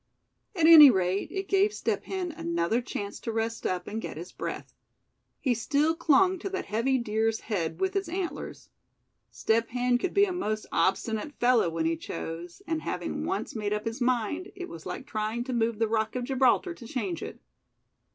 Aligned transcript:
At 0.55 0.65
any 0.65 0.89
rate 0.89 1.29
it 1.31 1.47
gave 1.47 1.71
Step 1.71 2.05
Hen 2.05 2.31
another 2.31 2.81
chance 2.81 3.19
to 3.19 3.31
rest 3.31 3.67
up, 3.67 3.85
and 3.87 4.01
get 4.01 4.17
his 4.17 4.31
breath. 4.31 4.73
He 5.39 5.53
still 5.53 5.93
clung 5.95 6.39
to 6.39 6.49
that 6.49 6.65
heavy 6.65 6.97
deer's 6.97 7.41
head 7.41 7.79
with 7.79 7.95
its 7.95 8.09
antlers. 8.09 8.71
Step 9.29 9.69
Hen 9.69 9.99
could 9.99 10.15
be 10.15 10.25
a 10.25 10.33
most 10.33 10.65
obstinate 10.71 11.33
fellow 11.35 11.69
when 11.69 11.85
he 11.85 11.95
chose; 11.95 12.63
and 12.65 12.81
having 12.81 13.25
once 13.25 13.55
made 13.55 13.73
up 13.73 13.85
his 13.85 14.01
mind, 14.01 14.51
it 14.55 14.67
was 14.67 14.87
like 14.87 15.05
trying 15.05 15.43
to 15.43 15.53
move 15.53 15.77
the 15.77 15.87
rock 15.87 16.15
of 16.15 16.23
Gibraltar 16.23 16.73
to 16.73 16.87
change 16.87 17.21
it. 17.21 17.39